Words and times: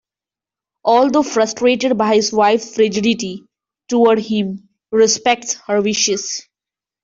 Although 0.83 1.21
frustrated 1.21 1.95
by 1.95 2.15
his 2.15 2.33
wife's 2.33 2.73
frigidity 2.73 3.45
toward 3.87 4.17
him, 4.17 4.67
he 4.89 4.97
respects 4.97 5.61
her 5.67 5.79
wishes. 5.79 6.41